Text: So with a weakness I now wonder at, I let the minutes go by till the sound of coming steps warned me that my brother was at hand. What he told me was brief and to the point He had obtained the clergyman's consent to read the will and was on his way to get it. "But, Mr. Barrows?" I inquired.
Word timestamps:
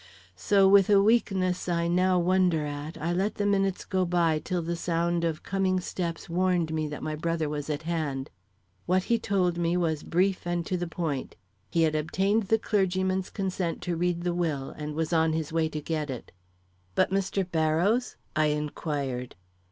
So 0.35 0.67
with 0.67 0.89
a 0.89 0.99
weakness 0.99 1.69
I 1.69 1.87
now 1.87 2.17
wonder 2.17 2.65
at, 2.65 2.97
I 2.99 3.13
let 3.13 3.35
the 3.35 3.45
minutes 3.45 3.85
go 3.85 4.03
by 4.03 4.39
till 4.39 4.63
the 4.63 4.75
sound 4.75 5.23
of 5.23 5.43
coming 5.43 5.79
steps 5.79 6.27
warned 6.27 6.73
me 6.73 6.87
that 6.87 7.03
my 7.03 7.13
brother 7.15 7.47
was 7.47 7.69
at 7.69 7.83
hand. 7.83 8.31
What 8.87 9.03
he 9.03 9.19
told 9.19 9.59
me 9.59 9.77
was 9.77 10.01
brief 10.01 10.47
and 10.47 10.65
to 10.65 10.75
the 10.75 10.87
point 10.87 11.35
He 11.69 11.83
had 11.83 11.93
obtained 11.93 12.45
the 12.47 12.57
clergyman's 12.57 13.29
consent 13.29 13.83
to 13.83 13.95
read 13.95 14.21
the 14.23 14.33
will 14.33 14.71
and 14.71 14.95
was 14.95 15.13
on 15.13 15.33
his 15.33 15.53
way 15.53 15.69
to 15.69 15.79
get 15.81 16.09
it. 16.09 16.31
"But, 16.95 17.11
Mr. 17.11 17.45
Barrows?" 17.51 18.15
I 18.35 18.45
inquired. 18.47 19.35